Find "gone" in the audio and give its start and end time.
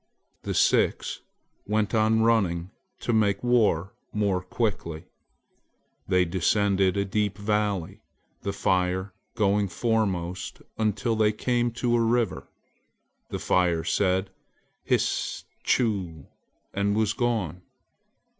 17.13-17.61